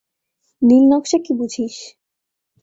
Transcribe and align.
নীলনকশা 0.61 1.17
কী 1.25 1.31
বুঝিস? 1.39 1.75